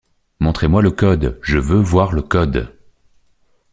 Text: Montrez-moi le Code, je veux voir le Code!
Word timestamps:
Montrez-moi 0.39 0.81
le 0.81 0.89
Code, 0.89 1.37
je 1.43 1.59
veux 1.59 1.79
voir 1.79 2.11
le 2.11 2.23
Code! 2.23 2.75